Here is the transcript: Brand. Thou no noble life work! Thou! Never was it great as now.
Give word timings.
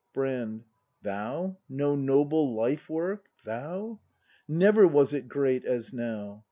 Brand. 0.13 0.63
Thou 1.03 1.59
no 1.69 1.93
noble 1.95 2.55
life 2.55 2.89
work! 2.89 3.27
Thou! 3.45 3.99
Never 4.47 4.87
was 4.87 5.13
it 5.13 5.27
great 5.29 5.63
as 5.63 5.93
now. 5.93 6.39